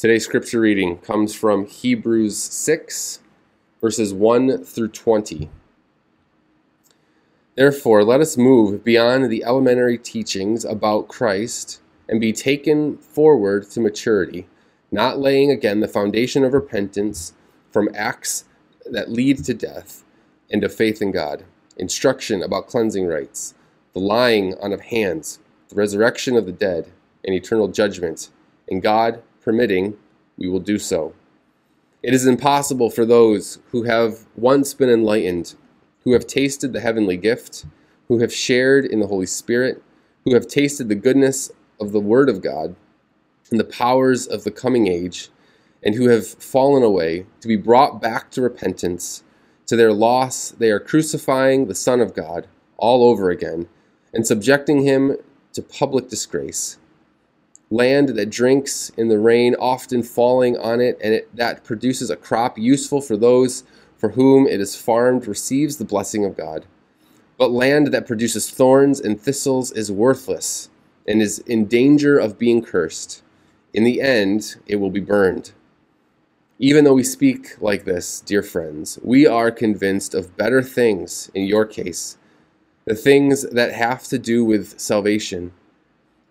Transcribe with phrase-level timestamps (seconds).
[0.00, 3.20] Today's scripture reading comes from Hebrews 6,
[3.82, 5.50] verses 1 through 20.
[7.54, 13.80] Therefore, let us move beyond the elementary teachings about Christ and be taken forward to
[13.80, 14.48] maturity,
[14.90, 17.34] not laying again the foundation of repentance
[17.70, 18.46] from acts
[18.90, 20.02] that lead to death
[20.50, 21.44] and of faith in God,
[21.76, 23.52] instruction about cleansing rites,
[23.92, 26.90] the lying on of hands, the resurrection of the dead,
[27.22, 28.30] and eternal judgment,
[28.66, 29.96] and God permitting,
[30.36, 31.14] we will do so.
[32.02, 35.54] It is impossible for those who have once been enlightened,
[36.04, 37.66] who have tasted the heavenly gift,
[38.08, 39.82] who have shared in the Holy Spirit,
[40.24, 42.74] who have tasted the goodness of the Word of God
[43.50, 45.28] and the powers of the coming age,
[45.82, 49.22] and who have fallen away, to be brought back to repentance.
[49.66, 53.68] To their loss, they are crucifying the Son of God all over again
[54.12, 55.16] and subjecting him
[55.52, 56.78] to public disgrace
[57.70, 62.16] land that drinks in the rain, often falling on it, and it, that produces a
[62.16, 63.62] crop useful for those
[63.96, 66.64] for whom it is farmed, receives the blessing of God.
[67.36, 70.70] But land that produces thorns and thistles is worthless
[71.06, 73.22] and is in danger of being cursed.
[73.72, 75.52] In the end, it will be burned.
[76.58, 81.44] Even though we speak like this, dear friends, we are convinced of better things in
[81.44, 82.18] your case,
[82.86, 85.52] the things that have to do with salvation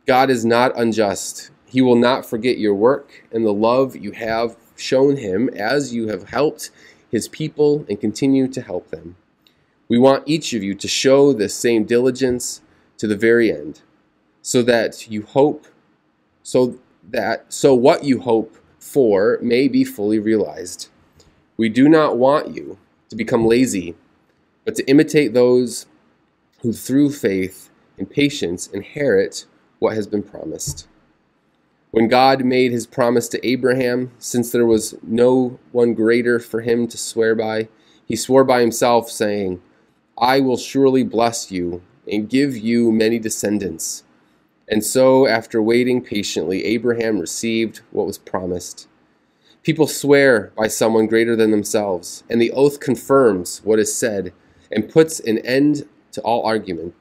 [0.09, 1.51] God is not unjust.
[1.67, 6.07] He will not forget your work and the love you have shown him as you
[6.07, 6.71] have helped
[7.11, 9.17] his people and continue to help them.
[9.87, 12.63] We want each of you to show this same diligence
[12.97, 13.83] to the very end,
[14.41, 15.67] so that you hope,
[16.41, 20.87] so that so what you hope for may be fully realized.
[21.55, 22.79] We do not want you
[23.09, 23.93] to become lazy,
[24.65, 25.85] but to imitate those
[26.61, 29.45] who through faith and patience inherit
[29.79, 30.87] what has been promised.
[31.91, 36.87] When God made his promise to Abraham, since there was no one greater for him
[36.87, 37.67] to swear by,
[38.05, 39.61] he swore by himself, saying,
[40.17, 41.81] I will surely bless you
[42.11, 44.03] and give you many descendants.
[44.67, 48.87] And so, after waiting patiently, Abraham received what was promised.
[49.63, 54.31] People swear by someone greater than themselves, and the oath confirms what is said
[54.71, 56.93] and puts an end to all argument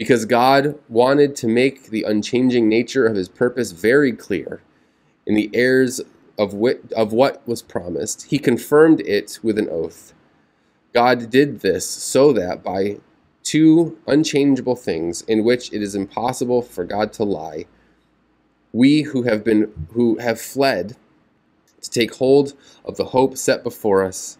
[0.00, 4.62] because God wanted to make the unchanging nature of his purpose very clear
[5.26, 6.00] in the heirs
[6.38, 8.22] of, wit- of what was promised.
[8.30, 10.14] He confirmed it with an oath.
[10.94, 12.96] God did this so that by
[13.42, 17.66] two unchangeable things in which it is impossible for God to lie,
[18.72, 20.96] we who have been who have fled
[21.82, 22.54] to take hold
[22.86, 24.38] of the hope set before us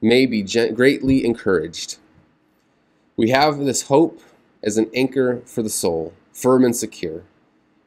[0.00, 1.98] may be greatly encouraged.
[3.16, 4.20] We have this hope
[4.62, 7.22] as an anchor for the soul, firm and secure.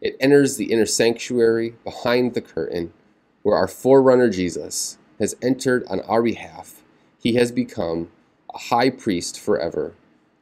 [0.02, 2.94] It enters the inner sanctuary behind the curtain
[3.42, 6.82] where our forerunner Jesus has entered on our behalf.
[7.20, 8.10] He has become
[8.54, 9.94] a high priest forever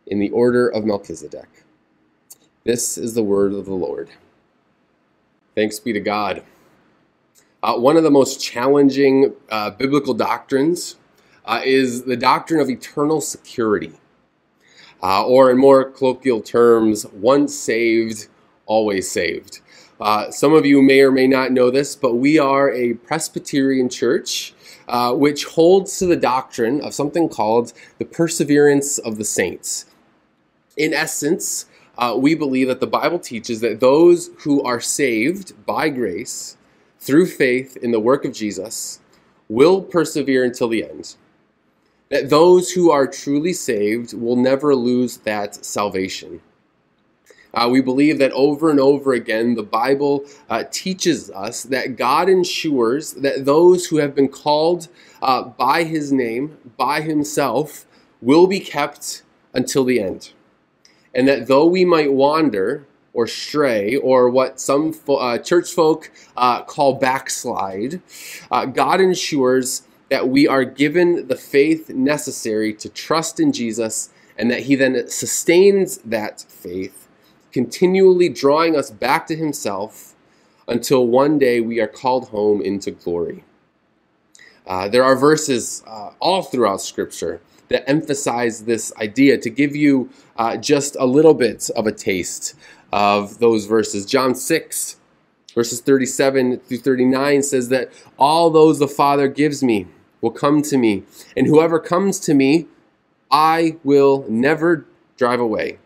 [0.07, 1.63] in the order of Melchizedek.
[2.63, 4.09] This is the word of the Lord.
[5.55, 6.43] Thanks be to God.
[7.63, 10.95] Uh, one of the most challenging uh, biblical doctrines
[11.45, 13.93] uh, is the doctrine of eternal security.
[15.03, 18.27] Uh, or in more colloquial terms, once saved,
[18.65, 19.59] always saved.
[19.99, 23.89] Uh, some of you may or may not know this, but we are a Presbyterian
[23.89, 24.53] church
[24.87, 29.85] uh, which holds to the doctrine of something called the perseverance of the saints.
[30.75, 31.65] In essence,
[31.97, 36.57] uh, we believe that the Bible teaches that those who are saved by grace
[36.99, 38.99] through faith in the work of Jesus
[39.49, 41.15] will persevere until the end
[42.11, 46.41] that those who are truly saved will never lose that salvation.
[47.53, 52.29] Uh, we believe that over and over again, the Bible uh, teaches us that God
[52.29, 54.87] ensures that those who have been called
[55.21, 57.85] uh, by His name, by Himself,
[58.21, 59.23] will be kept
[59.53, 60.31] until the end.
[61.13, 66.09] And that though we might wander or stray, or what some fo- uh, church folk
[66.37, 68.01] uh, call backslide,
[68.49, 74.51] uh, God ensures that we are given the faith necessary to trust in Jesus and
[74.51, 77.07] that He then sustains that faith,
[77.53, 80.13] continually drawing us back to Himself
[80.67, 83.45] until one day we are called home into glory.
[84.67, 90.09] Uh, there are verses uh, all throughout Scripture that emphasize this idea to give you
[90.35, 92.53] uh, just a little bit of a taste
[92.91, 94.05] of those verses.
[94.05, 94.97] John 6,
[95.55, 99.87] verses 37 through 39 says that all those the Father gives me,
[100.21, 101.03] will come to me,
[101.35, 102.67] and whoever comes to me,
[103.29, 104.85] I will never
[105.17, 105.79] drive away.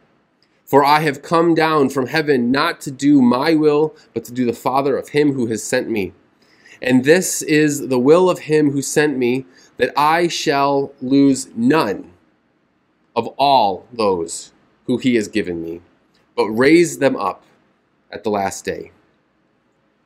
[0.66, 4.46] For I have come down from heaven not to do my will, but to do
[4.46, 6.14] the Father of him who has sent me.
[6.82, 9.46] And this is the will of him who sent me,
[9.78, 12.12] that I shall lose none
[13.16, 14.52] of all those
[14.88, 15.82] who he has given me,
[16.36, 17.44] but raise them up
[18.12, 18.92] at the last day.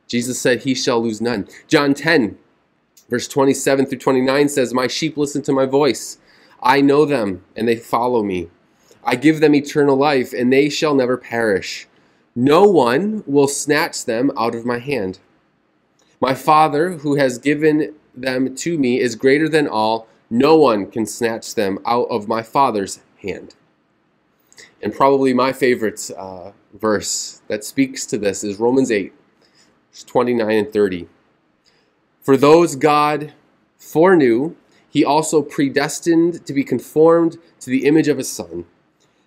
[0.06, 1.48] Jesus said, He shall lose none.
[1.68, 2.38] John 10,
[3.10, 6.18] verse 27 through 29 says, My sheep listen to my voice.
[6.62, 8.48] I know them, and they follow me.
[9.02, 11.88] I give them eternal life, and they shall never perish.
[12.34, 15.18] No one will snatch them out of my hand.
[16.20, 20.06] My Father, who has given them to me, is greater than all.
[20.28, 23.54] No one can snatch them out of my Father's hand.
[24.82, 29.12] And probably my favorite uh, verse that speaks to this is Romans 8,
[30.06, 31.08] 29 and 30.
[32.30, 33.32] For those God
[33.76, 34.54] foreknew,
[34.88, 38.66] he also predestined to be conformed to the image of his Son,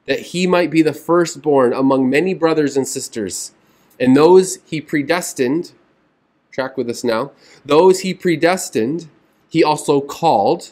[0.08, 3.52] that he might be the firstborn among many brothers and sisters.
[4.00, 5.74] And those he predestined,
[6.50, 7.34] track with us now,
[7.66, 9.10] those he predestined,
[9.50, 10.72] he also called.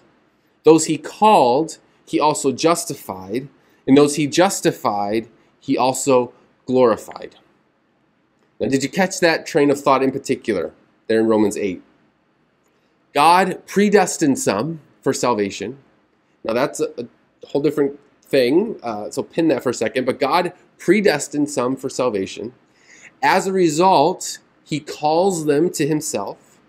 [0.63, 3.49] Those he called, he also justified.
[3.85, 5.27] And those he justified,
[5.59, 6.31] he also
[6.65, 7.35] glorified.
[8.57, 10.71] Now, did you catch that train of thought in particular
[11.07, 11.83] there in Romans 8?
[13.13, 15.77] God predestined some for salvation.
[16.43, 20.05] Now, that's a, a whole different thing, uh, so pin that for a second.
[20.05, 22.53] But God predestined some for salvation.
[23.21, 26.59] As a result, he calls them to himself.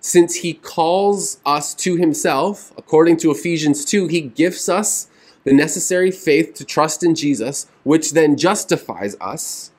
[0.00, 5.08] Since he calls us to himself, according to Ephesians 2, he gifts us
[5.44, 9.72] the necessary faith to trust in Jesus, which then justifies us.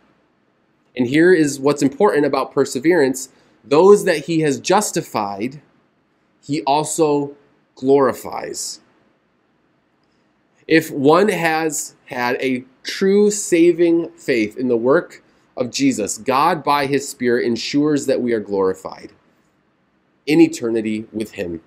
[0.95, 3.29] And here is what's important about perseverance
[3.63, 5.61] those that he has justified,
[6.41, 7.35] he also
[7.75, 8.79] glorifies.
[10.67, 15.23] If one has had a true saving faith in the work
[15.57, 19.11] of Jesus, God, by his Spirit, ensures that we are glorified
[20.25, 21.61] in eternity with him.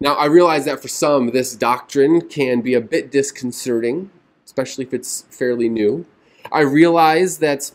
[0.00, 4.10] Now, I realize that for some, this doctrine can be a bit disconcerting,
[4.44, 6.06] especially if it's fairly new.
[6.52, 7.70] I realize that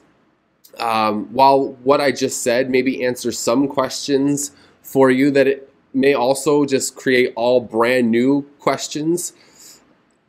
[0.79, 6.13] um, while what I just said maybe answers some questions for you, that it may
[6.13, 9.33] also just create all brand new questions.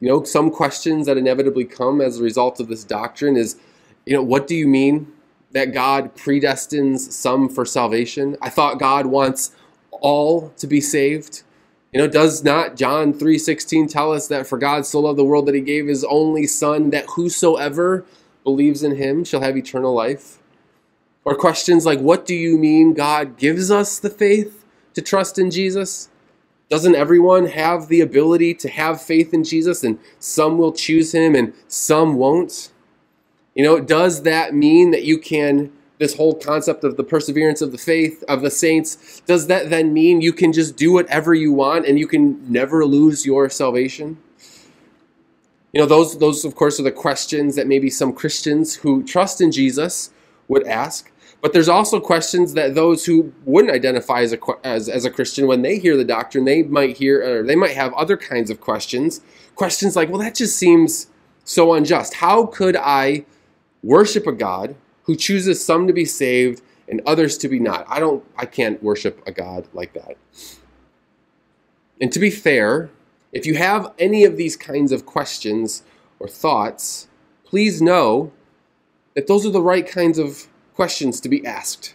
[0.00, 3.56] You know, some questions that inevitably come as a result of this doctrine is,
[4.06, 5.12] you know, what do you mean
[5.52, 8.36] that God predestines some for salvation?
[8.40, 9.52] I thought God wants
[9.90, 11.42] all to be saved.
[11.92, 15.46] You know, does not John 3:16 tell us that for God so loved the world
[15.46, 18.04] that he gave his only son that whosoever
[18.44, 20.39] believes in him shall have eternal life?
[21.24, 24.64] Or questions like what do you mean God gives us the faith
[24.94, 26.08] to trust in Jesus?
[26.68, 31.34] Doesn't everyone have the ability to have faith in Jesus and some will choose him
[31.34, 32.72] and some won't?
[33.54, 37.72] You know, does that mean that you can this whole concept of the perseverance of
[37.72, 41.52] the faith of the saints, does that then mean you can just do whatever you
[41.52, 44.16] want and you can never lose your salvation?
[45.74, 49.42] You know, those, those of course, are the questions that maybe some Christians who trust
[49.42, 50.10] in Jesus
[50.48, 51.09] would ask.
[51.40, 55.46] But there's also questions that those who wouldn't identify as a, as, as a Christian,
[55.46, 58.60] when they hear the doctrine, they might hear, or they might have other kinds of
[58.60, 59.22] questions.
[59.54, 61.06] Questions like, well, that just seems
[61.44, 62.14] so unjust.
[62.14, 63.24] How could I
[63.82, 67.86] worship a God who chooses some to be saved and others to be not.
[67.88, 70.16] I don't I can't worship a God like that.
[72.00, 72.90] And to be fair,
[73.32, 75.82] if you have any of these kinds of questions
[76.18, 77.08] or thoughts,
[77.44, 78.32] please know
[79.14, 80.48] that those are the right kinds of
[80.80, 81.94] questions to be asked.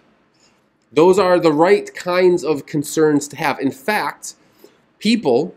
[0.91, 3.59] Those are the right kinds of concerns to have.
[3.59, 4.35] In fact,
[4.99, 5.55] people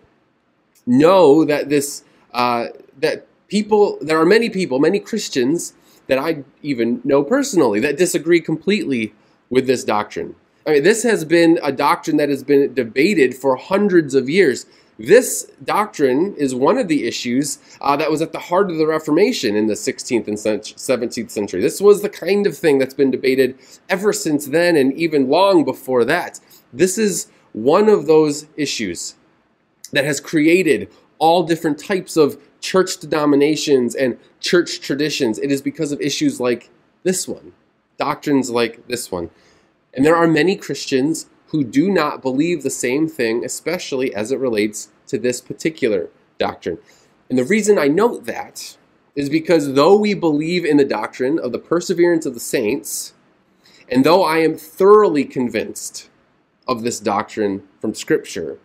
[0.87, 2.69] know that this uh,
[2.99, 5.75] that people there are many people, many Christians
[6.07, 9.13] that I even know personally that disagree completely
[9.51, 10.35] with this doctrine.
[10.67, 14.65] I mean, this has been a doctrine that has been debated for hundreds of years.
[14.99, 18.87] This doctrine is one of the issues uh, that was at the heart of the
[18.87, 21.61] Reformation in the 16th and 17th century.
[21.61, 23.57] This was the kind of thing that's been debated
[23.89, 26.41] ever since then and even long before that.
[26.73, 29.15] This is one of those issues
[29.93, 35.39] that has created all different types of church denominations and church traditions.
[35.39, 36.71] It is because of issues like
[37.05, 37.53] this one,
[37.99, 39.31] doctrines like this one.
[39.95, 44.39] And there are many Christians who do not believe the same thing, especially as it
[44.39, 46.79] relates to this particular doctrine.
[47.29, 48.77] And the reason I note that
[49.15, 53.15] is because though we believe in the doctrine of the perseverance of the saints,
[53.89, 56.09] and though I am thoroughly convinced
[56.67, 58.59] of this doctrine from Scripture,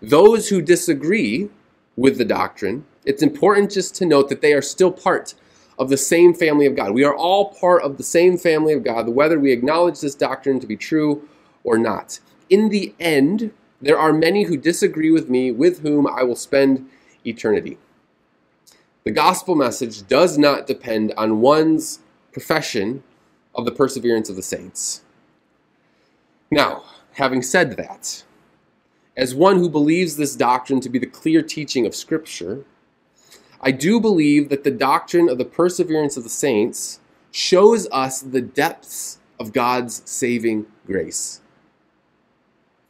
[0.00, 1.50] those who disagree
[1.96, 5.34] with the doctrine it's important just to note that they are still part
[5.78, 6.92] of the same family of God.
[6.92, 10.60] We are all part of the same family of God, whether we acknowledge this doctrine
[10.60, 11.28] to be true
[11.64, 12.20] or not.
[12.48, 13.52] In the end,
[13.82, 16.88] there are many who disagree with me, with whom I will spend
[17.26, 17.78] eternity.
[19.04, 21.98] The gospel message does not depend on one's
[22.30, 23.02] profession
[23.54, 25.02] of the perseverance of the saints.
[26.50, 28.22] Now, having said that,
[29.16, 32.64] as one who believes this doctrine to be the clear teaching of Scripture,
[33.60, 37.00] I do believe that the doctrine of the perseverance of the saints
[37.32, 41.41] shows us the depths of God's saving grace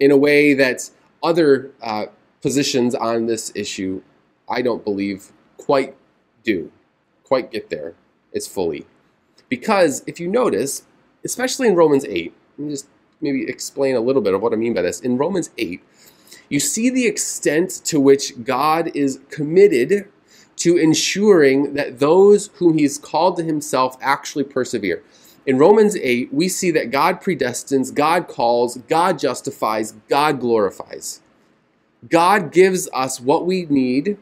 [0.03, 0.91] in a way that
[1.23, 2.07] other uh,
[2.41, 4.03] positions on this issue,
[4.49, 5.95] I don't believe, quite
[6.43, 6.73] do,
[7.23, 7.95] quite get there
[8.35, 8.85] as fully.
[9.49, 10.83] Because if you notice,
[11.25, 12.89] especially in Romans 8, let me just
[13.21, 14.99] maybe explain a little bit of what I mean by this.
[14.99, 15.81] In Romans 8,
[16.49, 20.09] you see the extent to which God is committed
[20.57, 25.05] to ensuring that those whom he's called to himself actually persevere.
[25.45, 31.21] In Romans 8, we see that God predestines, God calls, God justifies, God glorifies.
[32.09, 34.19] God gives us what we need,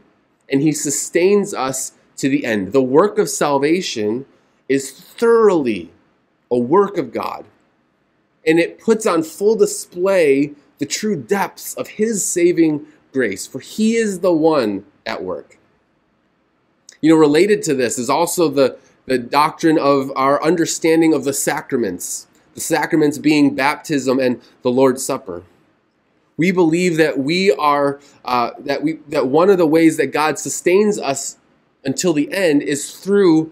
[0.49, 2.73] and he sustains us to the end.
[2.73, 4.25] The work of salvation
[4.69, 5.91] is thoroughly
[6.51, 7.45] a work of God,
[8.47, 13.97] and it puts on full display the true depths of his saving grace, for he
[13.97, 15.59] is the one at work.
[17.03, 18.79] You know, related to this is also the,
[19.11, 25.05] the doctrine of our understanding of the sacraments, the sacraments being baptism and the Lord's
[25.05, 25.43] Supper.
[26.37, 30.39] We believe that we are uh, that we that one of the ways that God
[30.39, 31.39] sustains us
[31.85, 33.51] until the end is through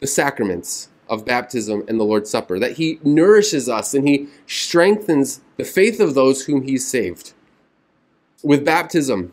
[0.00, 2.58] the sacraments of baptism and the Lord's Supper.
[2.58, 7.32] That He nourishes us and He strengthens the faith of those whom He's saved.
[8.42, 9.32] With baptism,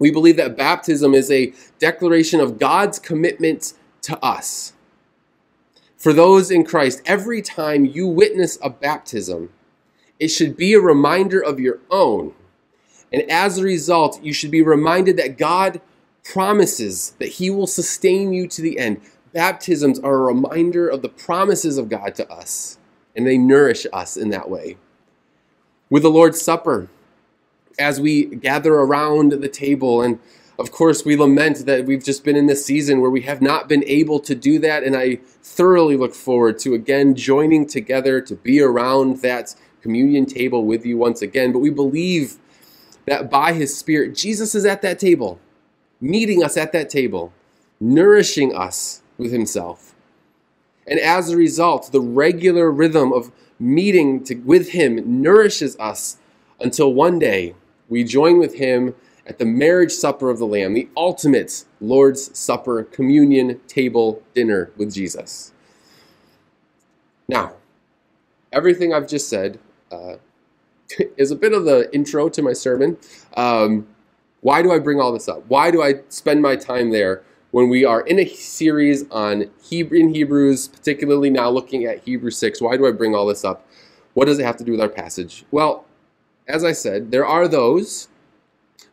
[0.00, 4.72] we believe that baptism is a declaration of God's commitment to us.
[6.04, 9.48] For those in Christ, every time you witness a baptism,
[10.20, 12.34] it should be a reminder of your own.
[13.10, 15.80] And as a result, you should be reminded that God
[16.22, 19.00] promises that He will sustain you to the end.
[19.32, 22.76] Baptisms are a reminder of the promises of God to us,
[23.16, 24.76] and they nourish us in that way.
[25.88, 26.90] With the Lord's Supper,
[27.78, 30.02] as we gather around the table.
[30.02, 30.18] And
[30.58, 33.68] of course, we lament that we've just been in this season where we have not
[33.68, 34.84] been able to do that.
[34.84, 40.64] And I thoroughly look forward to again joining together to be around that communion table
[40.64, 41.52] with you once again.
[41.52, 42.36] But we believe
[43.06, 45.40] that by His Spirit, Jesus is at that table,
[46.00, 47.32] meeting us at that table,
[47.80, 49.94] nourishing us with Himself.
[50.86, 56.18] And as a result, the regular rhythm of meeting to, with Him nourishes us
[56.60, 57.54] until one day
[57.88, 58.94] we join with him
[59.26, 64.92] at the marriage supper of the Lamb, the ultimate Lord's Supper, communion table dinner with
[64.92, 65.52] Jesus.
[67.28, 67.54] Now,
[68.52, 69.58] everything I've just said
[69.90, 70.16] uh,
[71.16, 72.98] is a bit of the intro to my sermon.
[73.36, 73.86] Um,
[74.40, 75.44] why do I bring all this up?
[75.48, 79.98] Why do I spend my time there when we are in a series on Hebrew,
[79.98, 82.60] in Hebrews, particularly now looking at Hebrews 6?
[82.60, 83.66] Why do I bring all this up?
[84.12, 85.46] What does it have to do with our passage?
[85.50, 85.86] Well,
[86.46, 88.08] as I said, there are those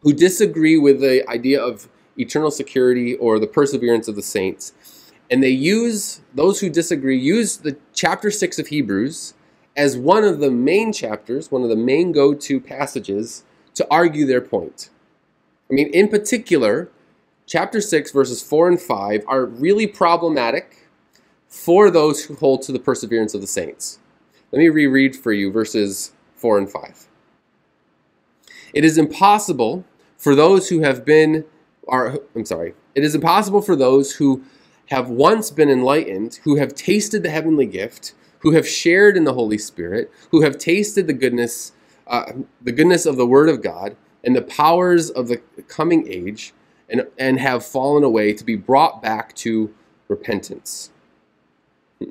[0.01, 4.74] who disagree with the idea of eternal security or the perseverance of the saints.
[5.29, 9.34] And they use, those who disagree, use the chapter 6 of Hebrews
[9.77, 13.43] as one of the main chapters, one of the main go to passages
[13.75, 14.89] to argue their point.
[15.70, 16.89] I mean, in particular,
[17.46, 20.89] chapter 6, verses 4 and 5 are really problematic
[21.48, 24.00] for those who hold to the perseverance of the saints.
[24.51, 27.08] Let me reread for you verses 4 and 5.
[28.74, 29.86] It is impossible
[30.21, 31.45] for those who have been,
[31.87, 34.43] are, I'm sorry, it is impossible for those who
[34.89, 39.33] have once been enlightened, who have tasted the heavenly gift, who have shared in the
[39.33, 41.71] Holy Spirit, who have tasted the goodness,
[42.05, 45.37] uh, the goodness of the Word of God and the powers of the
[45.67, 46.53] coming age,
[46.87, 49.73] and, and have fallen away to be brought back to
[50.07, 50.91] repentance.
[51.99, 52.05] I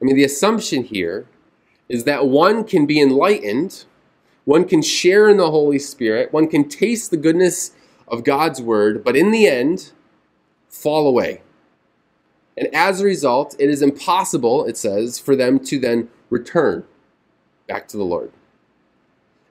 [0.00, 1.28] mean, the assumption here
[1.88, 3.84] is that one can be enlightened
[4.50, 6.32] one can share in the Holy Spirit.
[6.32, 7.70] One can taste the goodness
[8.08, 9.92] of God's word, but in the end,
[10.68, 11.42] fall away.
[12.56, 16.82] And as a result, it is impossible, it says, for them to then return
[17.68, 18.32] back to the Lord.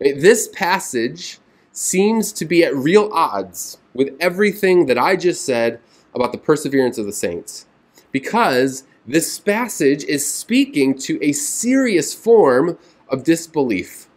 [0.02, 1.40] This passage
[1.72, 5.80] seems to be at real odds with everything that I just said
[6.14, 7.68] about the perseverance of the saints.
[8.12, 12.78] Because this passage is speaking to a serious form
[13.08, 14.09] of disbelief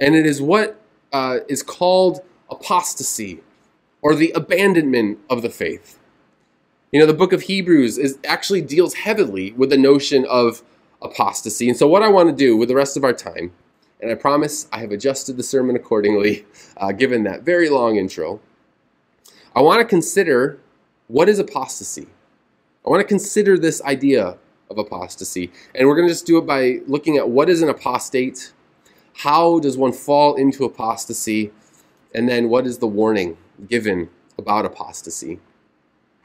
[0.00, 0.80] and it is what
[1.12, 3.40] uh, is called apostasy
[4.02, 5.98] or the abandonment of the faith.
[6.92, 10.62] You know, the book of Hebrews is actually deals heavily with the notion of
[11.02, 11.68] apostasy.
[11.68, 13.52] And so, what I want to do with the rest of our time,
[14.00, 18.40] and I promise I have adjusted the sermon accordingly, uh, given that very long intro,
[19.54, 20.60] I want to consider
[21.08, 22.06] what is apostasy.
[22.86, 24.36] I want to consider this idea
[24.70, 25.50] of apostasy.
[25.74, 28.52] And we're going to just do it by looking at what is an apostate,
[29.16, 31.50] how does one fall into apostasy,
[32.14, 33.36] and then what is the warning
[33.68, 34.08] given
[34.38, 35.38] about apostasy.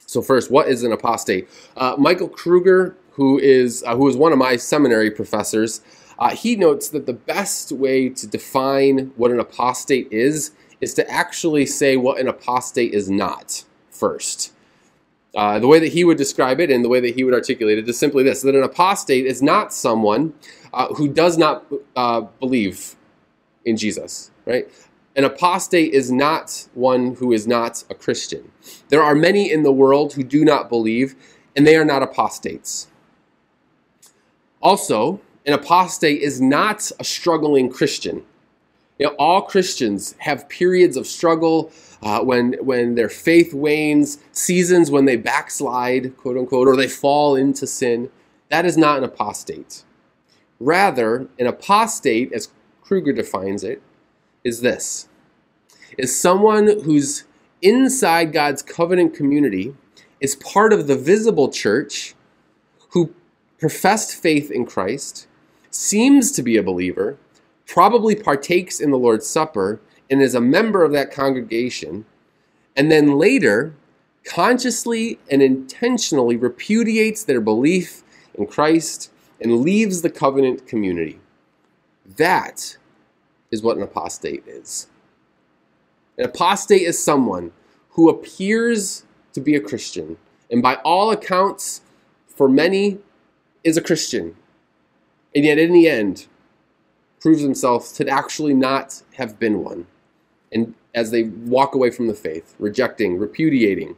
[0.06, 1.48] So first, what is an apostate?
[1.78, 5.82] Uh, Michael Kruger, who is uh, who is one of my seminary professors,
[6.20, 11.10] uh, he notes that the best way to define what an apostate is is to
[11.10, 14.52] actually say what an apostate is not first.
[15.34, 17.78] Uh, the way that he would describe it and the way that he would articulate
[17.78, 20.34] it is simply this that an apostate is not someone
[20.74, 22.96] uh, who does not uh, believe
[23.64, 24.68] in Jesus, right?
[25.16, 28.52] An apostate is not one who is not a Christian.
[28.90, 31.16] There are many in the world who do not believe,
[31.56, 32.88] and they are not apostates.
[34.62, 38.24] Also, an apostate is not a struggling Christian.
[39.02, 41.72] You know, all Christians have periods of struggle
[42.04, 47.36] uh, when, when their faith wanes, seasons when they backslide, quote unquote, or they fall
[47.36, 48.12] into sin.
[48.50, 49.86] That is not an apostate.
[50.60, 52.50] Rather, an apostate, as
[52.84, 53.82] Kruger defines it,
[54.44, 55.10] is this
[55.98, 57.24] is someone who's
[57.60, 59.74] inside God's covenant community,
[60.20, 62.14] is part of the visible church,
[62.90, 63.16] who
[63.58, 65.26] professed faith in Christ,
[65.72, 67.18] seems to be a believer,
[67.72, 72.04] probably partakes in the Lord's Supper, and is a member of that congregation,
[72.76, 73.74] and then later
[74.26, 78.04] consciously and intentionally repudiates their belief
[78.36, 79.10] in Christ
[79.40, 81.22] and leaves the covenant community.
[82.18, 82.78] That
[83.52, 84.88] is what an apostate is.
[86.18, 87.54] An apostate is someone
[87.92, 90.18] who appears to be a Christian,
[90.52, 91.84] and by all accounts,
[92.28, 93.00] for many,
[93.64, 94.36] is a Christian,
[95.34, 96.28] and yet in the end,
[97.22, 99.88] proves himself to actually not have been one.
[100.52, 103.96] And as they walk away from the faith, rejecting, repudiating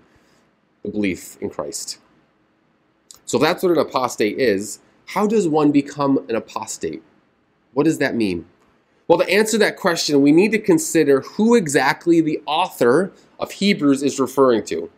[0.84, 2.00] the belief in Christ.
[3.26, 4.80] So that's what an apostate is.
[5.08, 7.02] How does one become an apostate?
[7.74, 8.46] What does that mean?
[9.08, 14.04] Well, to answer that question, we need to consider who exactly the author of Hebrews
[14.04, 14.90] is referring to.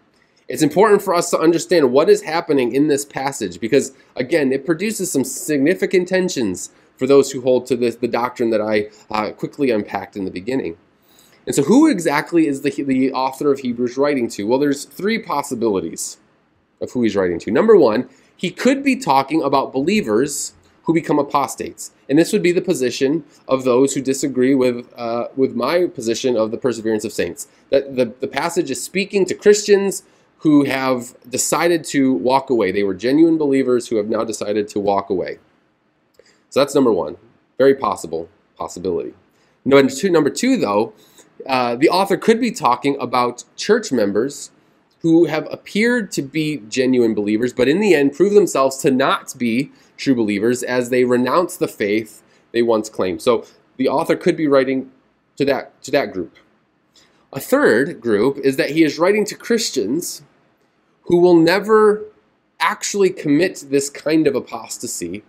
[0.48, 4.66] It's important for us to understand what is happening in this passage because, again, it
[4.66, 9.32] produces some significant tensions for those who hold to this, the doctrine that I uh,
[9.32, 10.78] quickly unpacked in the beginning.
[11.46, 14.48] And so, who exactly is the, the author of Hebrews writing to?
[14.48, 16.18] Well, there's three possibilities
[16.82, 17.52] of who he's writing to.
[17.52, 20.54] Number one, he could be talking about believers
[20.84, 21.92] who become apostates.
[22.10, 26.38] And this would be the position of those who disagree with, uh, with my position
[26.38, 27.48] of the perseverance of saints.
[27.72, 30.04] That the, the passage is speaking to Christians
[30.40, 32.72] who have decided to walk away.
[32.72, 35.40] They were genuine believers who have now decided to walk away.
[36.56, 37.18] So that's number one.
[37.58, 39.13] Very possible possibility.
[39.65, 40.94] Number two, number two though,
[41.46, 44.52] uh, the author could be talking about church members
[45.00, 49.38] who have appeared to be genuine believers, but in the end prove themselves to not
[49.38, 53.22] be true believers as they renounce the faith they once claimed.
[53.22, 53.44] So
[53.76, 54.89] the author could be writing
[55.36, 56.38] to that, to that group.
[57.34, 60.22] A third group is that he is writing to Christians
[61.02, 62.06] who will never
[62.62, 65.22] actually commit this kind of apostasy,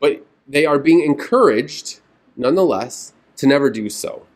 [0.00, 2.00] but they are being encouraged,
[2.36, 4.26] nonetheless, to never do so.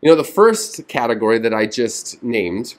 [0.00, 2.76] You know, the first category that I just named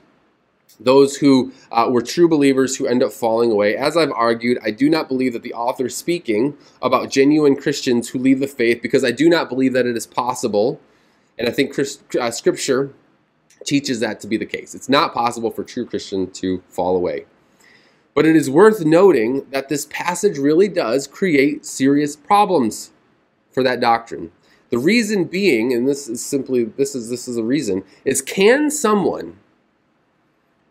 [0.79, 3.75] those who uh, were true believers who end up falling away.
[3.75, 8.09] As I've argued, I do not believe that the author is speaking about genuine Christians
[8.09, 10.81] who leave the faith because I do not believe that it is possible.
[11.37, 12.93] And I think Christ, uh, Scripture
[13.65, 14.73] teaches that to be the case.
[14.73, 17.25] It's not possible for true Christian to fall away.
[18.13, 22.91] But it is worth noting that this passage really does create serious problems
[23.51, 24.31] for that doctrine.
[24.69, 28.71] The reason being, and this is simply this is this is a reason, is can
[28.71, 29.37] someone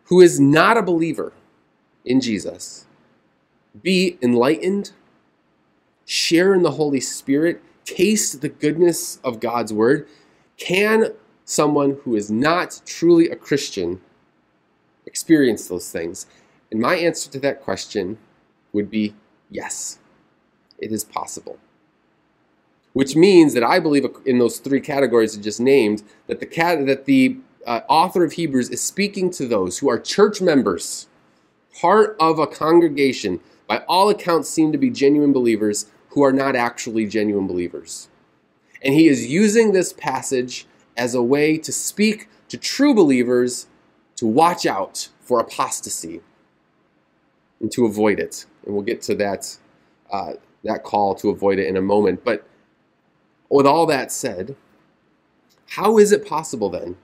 [0.05, 1.33] who is not a believer
[2.03, 2.85] in Jesus
[3.81, 4.91] be enlightened,
[6.05, 10.07] share in the Holy Spirit, taste the goodness of God's word?
[10.57, 11.13] Can
[11.45, 14.01] someone who is not truly a Christian
[15.05, 16.25] experience those things?
[16.71, 18.17] And my answer to that question
[18.73, 19.13] would be
[19.49, 19.99] yes,
[20.79, 21.59] it is possible.
[22.93, 26.85] Which means that I believe in those three categories I just named that the cat
[26.85, 31.07] that the uh, author of Hebrews is speaking to those who are church members,
[31.79, 36.55] part of a congregation, by all accounts seem to be genuine believers who are not
[36.55, 38.09] actually genuine believers.
[38.81, 40.65] And he is using this passage
[40.97, 43.67] as a way to speak to true believers
[44.15, 46.21] to watch out for apostasy
[47.61, 48.45] and to avoid it.
[48.65, 49.57] And we'll get to that
[50.11, 52.23] uh, that call to avoid it in a moment.
[52.23, 52.45] But
[53.49, 54.55] with all that said,
[55.69, 56.97] how is it possible then?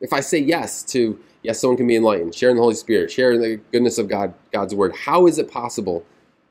[0.00, 3.40] If I say yes to yes, someone can be enlightened, sharing the Holy Spirit, sharing
[3.40, 6.04] the goodness of God, God's word, how is it possible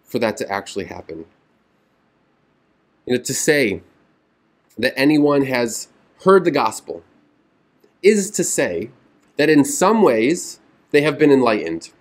[0.03, 1.25] for that to actually happen?
[3.05, 3.81] You know, to say
[4.77, 5.89] that anyone has
[6.23, 7.03] heard the gospel
[8.01, 8.89] is to say
[9.37, 10.59] that in some ways
[10.91, 11.91] they have been enlightened.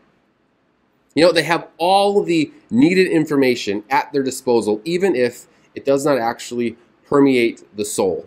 [1.14, 6.04] You know, they have all the needed information at their disposal, even if it does
[6.04, 8.26] not actually permeate the soul.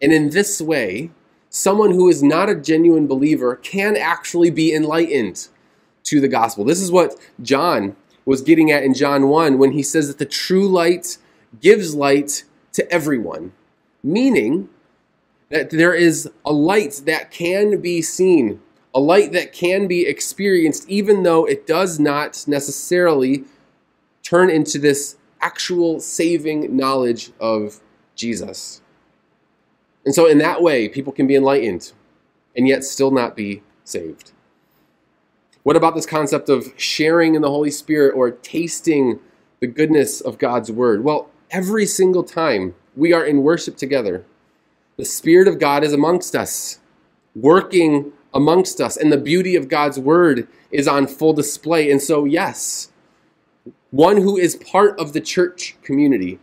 [0.00, 1.10] And in this way,
[1.50, 5.48] someone who is not a genuine believer can actually be enlightened
[6.04, 6.64] to the gospel.
[6.64, 10.26] This is what John was getting at in John 1 when he says that the
[10.26, 11.18] true light
[11.60, 13.52] gives light to everyone,
[14.02, 14.68] meaning
[15.48, 18.60] that there is a light that can be seen,
[18.98, 23.44] a light that can be experienced, even though it does not necessarily
[24.24, 27.80] turn into this actual saving knowledge of
[28.16, 28.82] Jesus.
[30.04, 31.92] And so, in that way, people can be enlightened
[32.56, 34.32] and yet still not be saved.
[35.62, 39.20] What about this concept of sharing in the Holy Spirit or tasting
[39.60, 41.04] the goodness of God's Word?
[41.04, 44.24] Well, every single time we are in worship together,
[44.96, 46.80] the Spirit of God is amongst us,
[47.36, 51.90] working amongst us, and the beauty of God's Word is on full display.
[51.90, 52.92] And so, yes,
[53.90, 56.38] one who is part of the church community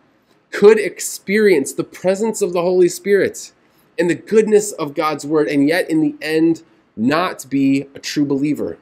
[0.52, 3.54] could experience the presence of the Holy Spirit
[3.98, 6.64] and the goodness of God's word, and yet in the end,
[6.98, 8.78] not be a true believer.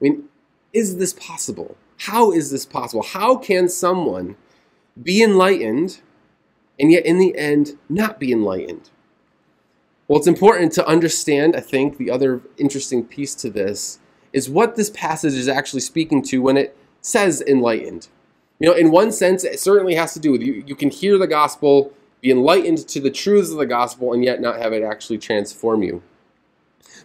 [0.00, 0.24] I mean,
[0.72, 1.76] is this possible?
[1.98, 3.02] How is this possible?
[3.02, 4.36] How can someone
[5.02, 6.00] be enlightened
[6.78, 8.90] and yet in the end not be enlightened?
[10.10, 14.00] Well, it's important to understand, I think, the other interesting piece to this
[14.32, 18.08] is what this passage is actually speaking to when it says enlightened.
[18.58, 20.64] You know, in one sense, it certainly has to do with you.
[20.66, 21.92] You can hear the gospel,
[22.22, 25.84] be enlightened to the truths of the gospel, and yet not have it actually transform
[25.84, 26.02] you.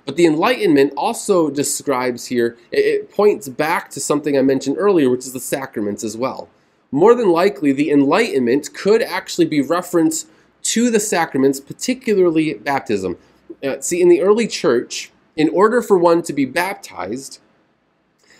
[0.08, 5.28] But the enlightenment also describes here, it points back to something I mentioned earlier, which
[5.28, 6.50] is the sacraments as well.
[6.90, 10.28] More than likely, the enlightenment could actually be referenced
[10.66, 13.18] to the sacraments, particularly baptism.
[13.64, 17.40] Uh, see, in the early church, in order for one to be baptized,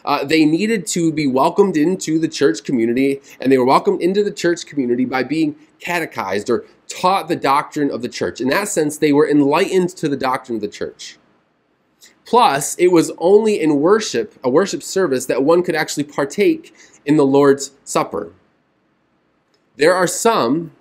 [0.04, 4.24] uh, they needed to be welcomed into the church community, and they were welcomed into
[4.24, 8.42] the church community by being catechized or taught the doctrine of the church.
[8.42, 11.18] In that sense, they were enlightened to the doctrine of the church.
[12.26, 16.74] Plus, it was only in worship, a worship service, that one could actually partake
[17.06, 18.34] in the Lord's Supper.
[19.78, 20.72] There are some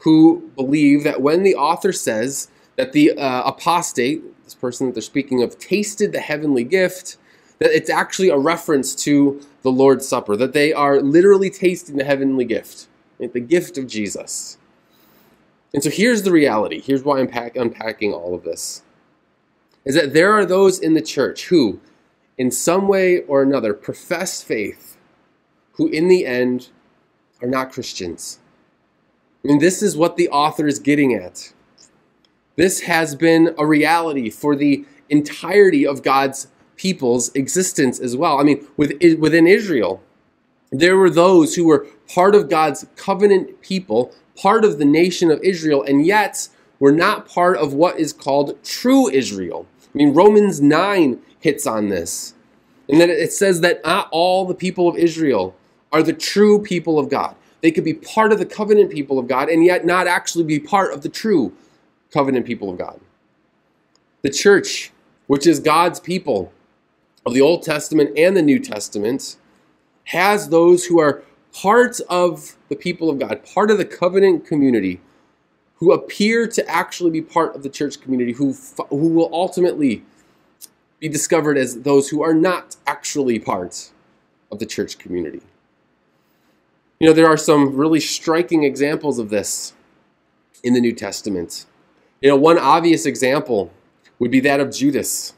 [0.00, 5.02] who believe that when the author says that the uh, apostate, this person that they're
[5.02, 7.18] speaking of, tasted the heavenly gift,
[7.58, 12.04] that it's actually a reference to the Lord's Supper, that they are literally tasting the
[12.04, 14.56] heavenly gift, the gift of Jesus.
[15.74, 16.80] And so here's the reality.
[16.80, 18.82] Here's why I'm pack, unpacking all of this.
[19.84, 21.80] Is that there are those in the church who,
[22.38, 24.96] in some way or another, profess faith,
[25.72, 26.68] who in the end
[27.42, 28.38] are not Christians.
[29.44, 31.52] And this is what the author is getting at.
[32.56, 38.38] This has been a reality for the entirety of God's people's existence as well.
[38.38, 40.02] I mean, within Israel,
[40.70, 45.42] there were those who were part of God's covenant people, part of the nation of
[45.42, 46.48] Israel, and yet
[46.78, 49.66] were not part of what is called true Israel.
[49.82, 52.34] I mean, Romans 9 hits on this.
[52.88, 55.56] And then it says that not all the people of Israel
[55.92, 57.36] are the true people of God.
[57.60, 60.58] They could be part of the covenant people of God and yet not actually be
[60.58, 61.52] part of the true
[62.12, 63.00] covenant people of God.
[64.22, 64.92] The church,
[65.26, 66.52] which is God's people,
[67.26, 69.36] of the Old Testament and the New Testament
[70.04, 75.00] has those who are part of the people of God, part of the covenant community,
[75.76, 78.54] who appear to actually be part of the church community, who,
[78.88, 80.02] who will ultimately
[80.98, 83.90] be discovered as those who are not actually part
[84.50, 85.42] of the church community.
[87.00, 89.72] You know, there are some really striking examples of this
[90.62, 91.64] in the New Testament.
[92.20, 93.72] You know, one obvious example
[94.18, 95.32] would be that of Judas.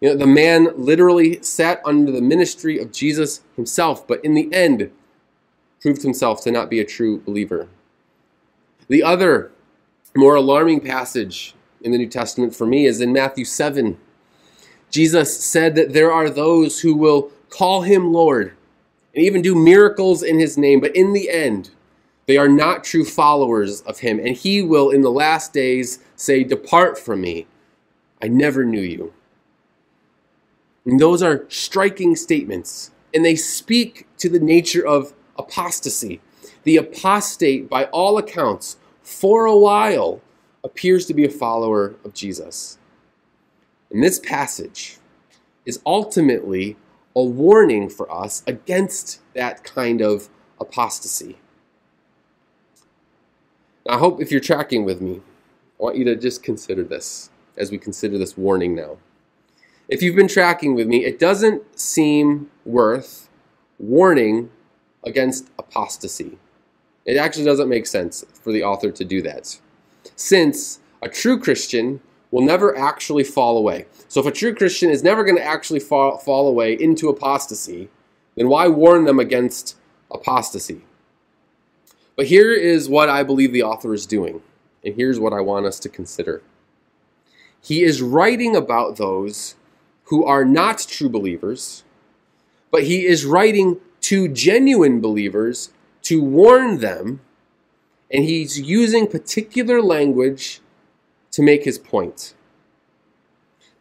[0.00, 4.48] You know, the man literally sat under the ministry of Jesus himself, but in the
[4.54, 4.92] end
[5.80, 7.66] proved himself to not be a true believer.
[8.86, 9.50] The other
[10.14, 13.98] more alarming passage in the New Testament for me is in Matthew 7.
[14.90, 18.55] Jesus said that there are those who will call him Lord
[19.16, 21.70] and even do miracles in his name, but in the end,
[22.26, 26.44] they are not true followers of him, and he will in the last days say,
[26.44, 27.46] Depart from me,
[28.22, 29.14] I never knew you.
[30.84, 32.92] And those are striking statements.
[33.14, 36.20] and they speak to the nature of apostasy.
[36.64, 40.20] The apostate, by all accounts, for a while,
[40.62, 42.78] appears to be a follower of Jesus.
[43.90, 44.98] And this passage
[45.64, 46.76] is ultimately
[47.16, 50.28] a warning for us against that kind of
[50.60, 51.38] apostasy.
[53.88, 55.22] I hope if you're tracking with me,
[55.80, 58.98] I want you to just consider this as we consider this warning now.
[59.88, 63.30] If you've been tracking with me, it doesn't seem worth
[63.78, 64.50] warning
[65.04, 66.38] against apostasy.
[67.06, 69.58] It actually doesn't make sense for the author to do that.
[70.16, 73.86] Since a true Christian will never actually fall away.
[74.08, 77.88] So if a true Christian is never going to actually fall, fall away into apostasy,
[78.34, 79.76] then why warn them against
[80.10, 80.82] apostasy?
[82.16, 84.42] But here is what I believe the author is doing,
[84.84, 86.42] and here's what I want us to consider.
[87.60, 89.56] He is writing about those
[90.04, 91.84] who are not true believers,
[92.70, 95.70] but he is writing to genuine believers
[96.02, 97.20] to warn them,
[98.10, 100.60] and he's using particular language
[101.36, 102.32] to make his point.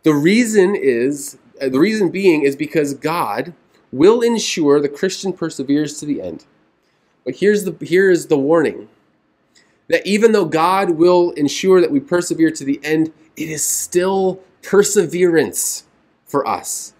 [0.04, 3.54] The reason is uh, the reason being is because God
[3.94, 6.46] will ensure the Christian perseveres to the end.
[7.24, 8.90] But here's the here is the warning
[9.88, 14.42] that even though God will ensure that we persevere to the end, it is still
[14.62, 15.86] perseverance
[16.26, 16.94] for us.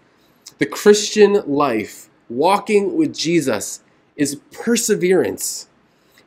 [0.56, 3.82] The Christian life, walking with Jesus,
[4.16, 5.68] is perseverance,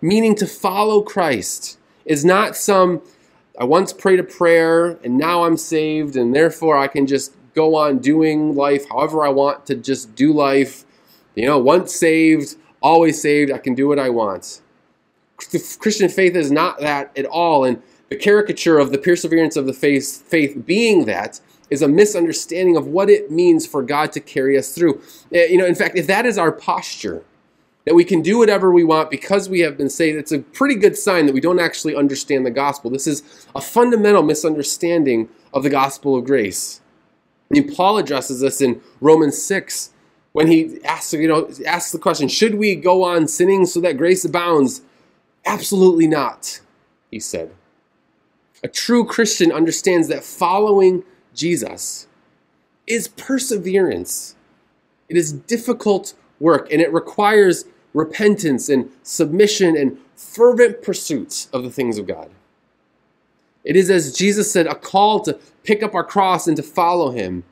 [0.03, 3.01] meaning to follow Christ is not some,
[3.59, 7.75] I once prayed a prayer and now I'm saved and therefore I can just go
[7.75, 10.85] on doing life however I want to just do life.
[11.35, 14.61] You know, once saved, always saved, I can do what I want.
[15.51, 17.65] The Christian faith is not that at all.
[17.65, 22.77] And the caricature of the perseverance of the faith, faith being that is a misunderstanding
[22.77, 25.01] of what it means for God to carry us through.
[25.33, 27.23] Eh, you know, in fact, if that is our posture,
[27.89, 30.75] that we can do whatever we want because we have been saved, it's a pretty
[30.75, 32.91] good sign that we don't actually understand the gospel.
[32.91, 36.81] This is a fundamental misunderstanding of the gospel of grace.
[37.49, 39.89] I mean, Paul addresses this in Romans 6
[40.33, 43.97] when he asks, you know, asks the question, should we go on sinning so that
[43.97, 44.83] grace abounds?
[45.43, 46.61] Absolutely not,
[47.09, 47.49] he said.
[48.63, 52.05] A true Christian understands that following Jesus
[52.85, 54.35] is perseverance.
[55.07, 61.71] It is difficult work and it requires repentance and submission and fervent pursuits of the
[61.71, 62.29] things of God.
[63.63, 67.11] It is, as Jesus said, a call to pick up our cross and to follow
[67.11, 67.43] him.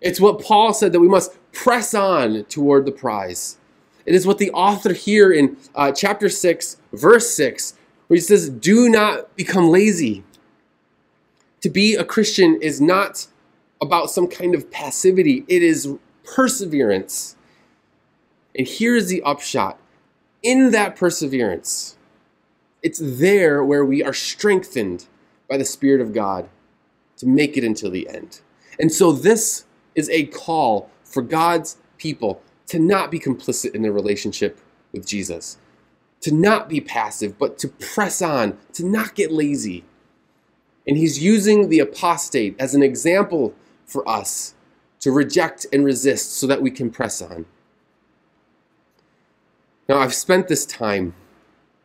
[0.00, 3.58] It's what Paul said that we must press on toward the prize.
[4.06, 7.74] It is what the author here in uh, chapter 6, verse 6,
[8.06, 10.24] where he says, Do not become lazy.
[11.62, 13.26] To be a Christian is not
[13.80, 17.36] about some kind of passivity, it is perseverance.
[18.58, 19.78] And here's the upshot
[20.42, 21.96] in that perseverance,
[22.82, 25.06] it's there where we are strengthened
[25.48, 26.48] by the Spirit of God
[27.16, 28.40] to make it until the end.
[28.78, 33.92] And so, this is a call for God's people to not be complicit in their
[33.92, 34.60] relationship
[34.92, 35.58] with Jesus,
[36.20, 39.84] to not be passive, but to press on, to not get lazy.
[40.86, 43.54] And he's using the apostate as an example
[43.86, 44.54] for us
[45.00, 47.46] to reject and resist so that we can press on.
[49.88, 51.14] Now, I've spent this time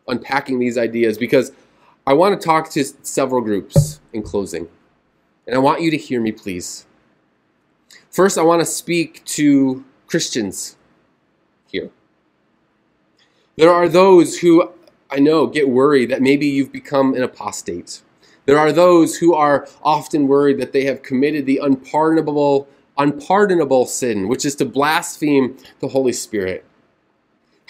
[0.09, 1.53] unpacking these ideas because
[2.05, 4.67] I want to talk to several groups in closing.
[5.47, 6.85] And I want you to hear me, please.
[8.11, 10.75] First, I want to speak to Christians
[11.67, 11.89] here.
[13.55, 14.71] There are those who
[15.09, 18.01] I know get worried that maybe you've become an apostate.
[18.45, 24.27] There are those who are often worried that they have committed the unpardonable, unpardonable sin,
[24.27, 26.65] which is to blaspheme the Holy Spirit.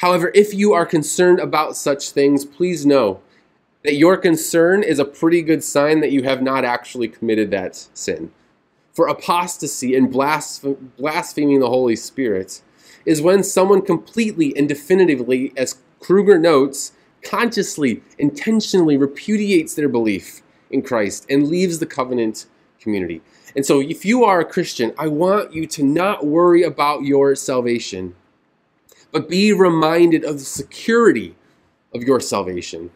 [0.04, 3.22] However, if you are concerned about such things, please know
[3.86, 7.88] that your concern is a pretty good sign that you have not actually committed that
[7.94, 8.30] sin.
[8.92, 12.62] For apostasy and blaspheming the Holy Spirit
[13.06, 20.82] is when someone completely and definitively, as Kruger notes, consciously, intentionally repudiates their belief in
[20.82, 22.46] Christ and leaves the covenant
[22.78, 23.22] community.
[23.56, 27.36] And so, if you are a Christian, I want you to not worry about your
[27.36, 28.16] salvation
[29.13, 31.36] but be reminded of the security
[31.93, 32.89] of your salvation.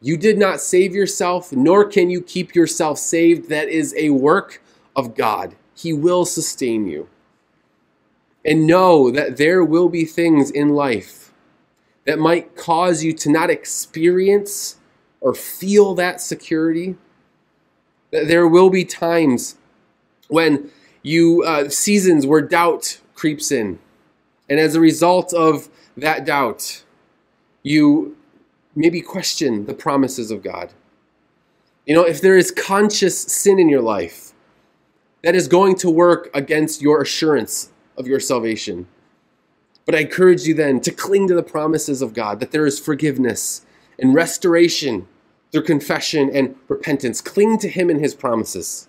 [0.00, 3.48] You did not save yourself, nor can you keep yourself saved.
[3.48, 4.62] That is a work
[4.94, 5.56] of God.
[5.74, 7.08] He will sustain you.
[8.44, 11.32] And know that there will be things in life
[12.04, 14.76] that might cause you to not experience
[15.20, 16.96] or feel that security.
[18.12, 19.56] That there will be times
[20.28, 20.70] when
[21.02, 23.78] you, uh, seasons where doubt creeps in
[24.52, 26.84] And as a result of that doubt,
[27.62, 28.18] you
[28.76, 30.74] maybe question the promises of God.
[31.86, 34.34] You know, if there is conscious sin in your life,
[35.22, 38.88] that is going to work against your assurance of your salvation.
[39.86, 42.78] But I encourage you then to cling to the promises of God, that there is
[42.78, 43.64] forgiveness
[43.98, 45.08] and restoration
[45.50, 47.22] through confession and repentance.
[47.22, 48.86] Cling to Him and His promises.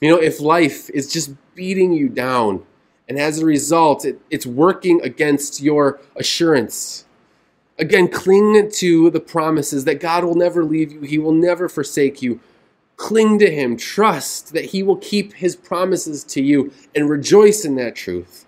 [0.00, 2.64] You know, if life is just beating you down,
[3.08, 7.04] and as a result, it, it's working against your assurance.
[7.78, 12.22] Again, cling to the promises that God will never leave you, He will never forsake
[12.22, 12.40] you.
[12.96, 17.74] Cling to Him, trust that He will keep His promises to you, and rejoice in
[17.76, 18.46] that truth.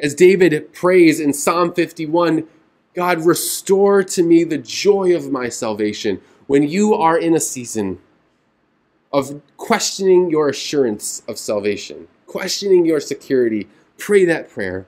[0.00, 2.46] As David prays in Psalm 51,
[2.94, 6.20] God, restore to me the joy of my salvation.
[6.46, 8.00] When you are in a season
[9.12, 14.86] of questioning your assurance of salvation, questioning your security, pray that prayer.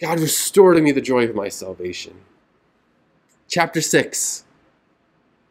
[0.00, 2.14] God, restore to me the joy of my salvation.
[3.46, 4.44] Chapter 6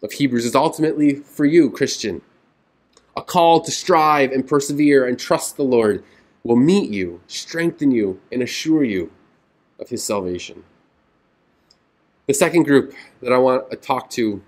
[0.04, 2.22] of Hebrews is ultimately for you, Christian.
[3.16, 6.04] A call to strive and persevere and trust the Lord
[6.44, 9.12] will meet you, strengthen you, and assure you
[9.80, 10.64] of his salvation.
[12.26, 14.42] The second group that I want to talk to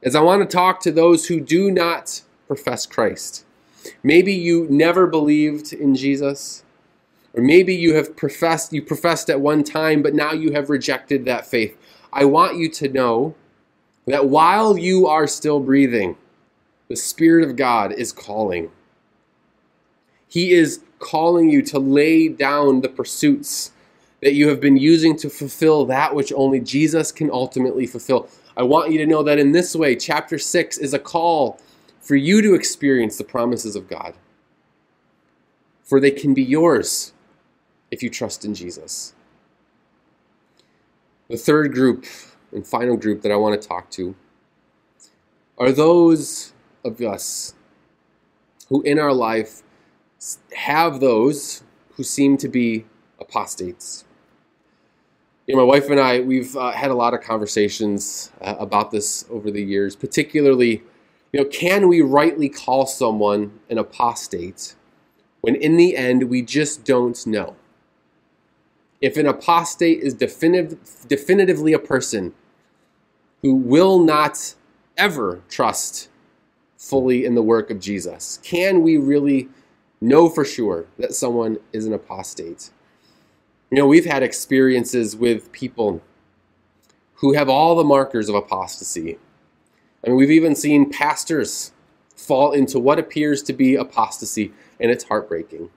[0.00, 3.44] is I want to talk to those who do not profess Christ.
[4.02, 6.64] Maybe you never believed in Jesus,
[7.34, 11.24] or maybe you have professed you professed at one time but now you have rejected
[11.24, 11.76] that faith.
[12.12, 13.34] I want you to know
[14.06, 16.16] that while you are still breathing,
[16.88, 18.70] the spirit of God is calling.
[20.28, 23.72] He is calling you to lay down the pursuits
[24.22, 28.28] that you have been using to fulfill that which only Jesus can ultimately fulfill.
[28.56, 31.58] I want you to know that in this way, chapter 6 is a call
[32.00, 34.14] for you to experience the promises of God.
[35.84, 37.12] For they can be yours
[37.90, 39.14] if you trust in Jesus.
[41.28, 42.06] The third group
[42.52, 44.14] and final group that I want to talk to
[45.58, 46.52] are those
[46.84, 47.54] of us
[48.68, 49.62] who in our life
[50.56, 51.62] have those
[51.96, 52.86] who seem to be
[53.20, 54.04] apostates
[55.50, 58.92] you know, my wife and I, we've uh, had a lot of conversations uh, about
[58.92, 60.84] this over the years, particularly,
[61.32, 64.74] you know, can we rightly call someone an apostate
[65.40, 67.56] when in the end we just don't know?
[69.00, 72.34] If an apostate is definitive, definitively a person
[73.42, 74.54] who will not
[74.96, 76.08] ever trust
[76.76, 79.48] fully in the work of Jesus, can we really
[80.00, 82.70] know for sure that someone is an apostate?
[83.70, 86.02] You know, we've had experiences with people
[87.14, 89.18] who have all the markers of apostasy.
[90.06, 91.72] Mean, we've even seen pastors
[92.16, 95.70] fall into what appears to be apostasy, and it's heartbreaking.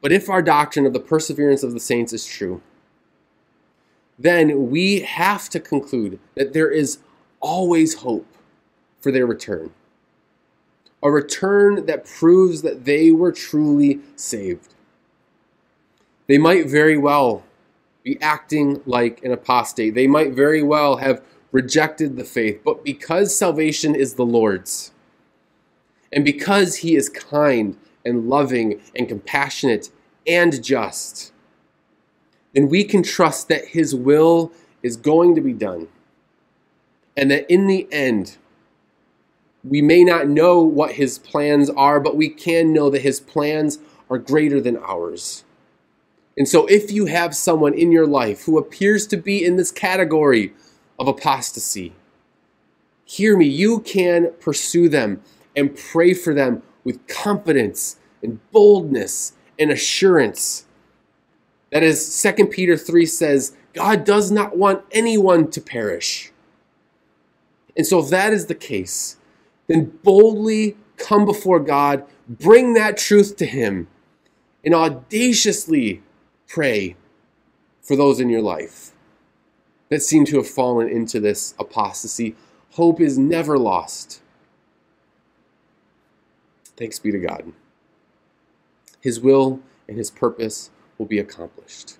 [0.00, 2.62] But if our doctrine of the perseverance of the saints is true,
[4.18, 6.98] then we have to conclude that there is
[7.40, 8.26] always hope
[9.00, 9.72] for their return.
[11.02, 14.74] A return that proves that they were truly saved.
[16.28, 17.42] They might very well
[18.04, 19.94] be acting like an apostate.
[19.94, 21.22] They might very well have
[21.52, 22.60] rejected the faith.
[22.64, 24.92] But because salvation is the Lord's,
[26.12, 29.90] and because He is kind and loving and compassionate
[30.26, 31.32] and just,
[32.54, 34.50] then we can trust that His will
[34.82, 35.88] is going to be done.
[37.16, 38.38] And that in the end,
[39.62, 43.78] we may not know what His plans are, but we can know that His plans
[44.10, 45.44] are greater than ours.
[46.36, 49.70] And so, if you have someone in your life who appears to be in this
[49.70, 50.52] category
[50.98, 51.92] of apostasy,
[53.04, 55.22] hear me, you can pursue them
[55.56, 60.66] and pray for them with confidence and boldness and assurance.
[61.70, 66.30] That is, 2 Peter 3 says, God does not want anyone to perish.
[67.76, 69.16] And so, if that is the case,
[69.66, 73.88] then boldly come before God, bring that truth to Him,
[74.64, 76.02] and audaciously
[76.46, 76.96] pray
[77.80, 78.91] for those in your life
[79.92, 82.34] that seem to have fallen into this apostasy.
[82.70, 84.22] Hope is never lost.
[86.78, 87.52] Thanks be to God.
[89.02, 91.98] His will and His purpose will be accomplished.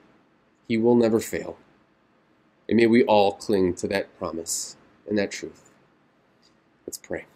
[0.68, 1.58] He will never fail.
[2.66, 5.70] And may we all cling to that promise and that truth.
[6.86, 7.26] Let's pray.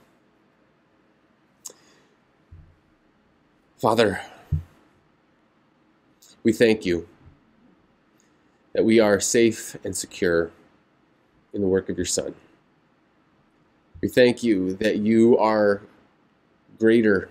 [3.77, 4.23] Father,
[6.43, 7.07] we thank you
[8.77, 10.51] that we are safe and secure
[11.55, 12.35] in the work of your Son.
[14.03, 15.81] We thank you that you are
[16.79, 17.31] greater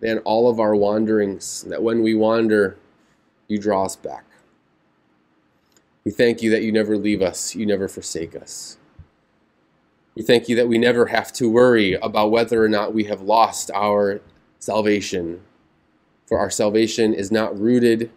[0.00, 2.76] than all of our wanderings, that when we wander,
[3.46, 4.24] you draw us back.
[6.04, 8.76] We thank you that you never leave us, you never forsake us.
[10.16, 13.20] We thank you that we never have to worry about whether or not we have
[13.20, 14.20] lost our
[14.58, 15.42] salvation.
[16.26, 18.10] For our salvation is not rooted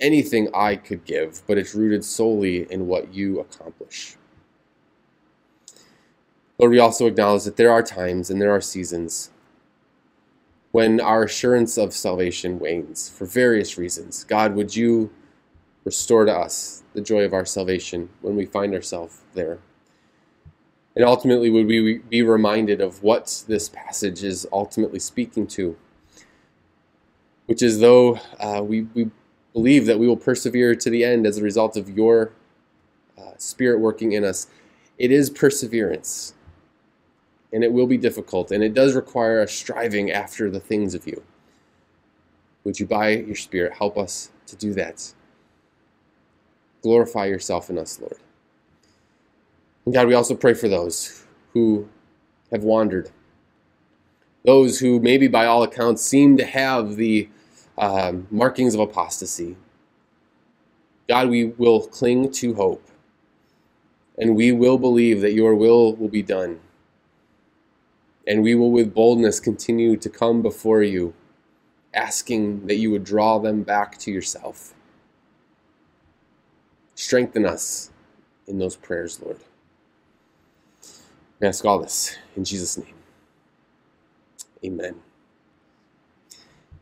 [0.00, 4.16] anything I could give, but it's rooted solely in what you accomplish.
[6.58, 9.30] Lord, we also acknowledge that there are times and there are seasons
[10.72, 14.24] when our assurance of salvation wanes for various reasons.
[14.24, 15.10] God, would you
[15.84, 19.58] restore to us the joy of our salvation when we find ourselves there?
[20.94, 25.76] And ultimately, would we be reminded of what this passage is ultimately speaking to?
[27.46, 29.10] Which is, though uh, we, we
[29.52, 32.32] believe that we will persevere to the end as a result of your
[33.18, 34.46] uh, Spirit working in us,
[34.98, 36.34] it is perseverance
[37.52, 41.06] and it will be difficult, and it does require a striving after the things of
[41.06, 41.22] you.
[42.64, 45.12] Would you, by your Spirit, help us to do that?
[46.82, 48.18] Glorify yourself in us, Lord.
[49.84, 51.88] And God, we also pray for those who
[52.52, 53.10] have wandered,
[54.44, 57.28] those who maybe by all accounts seem to have the
[57.80, 59.56] um, markings of apostasy.
[61.08, 62.86] God, we will cling to hope,
[64.16, 66.60] and we will believe that your will will be done
[68.30, 71.14] and we will with boldness continue to come before you,
[71.94, 74.72] asking that you would draw them back to yourself.
[76.94, 77.90] Strengthen us
[78.46, 79.38] in those prayers, Lord.
[81.40, 82.94] We ask all this in Jesus' name.
[84.64, 84.96] Amen.